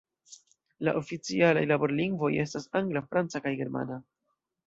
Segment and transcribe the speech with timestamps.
[0.87, 4.01] La oficialaj laborlingvoj estas angla, franca kaj germana.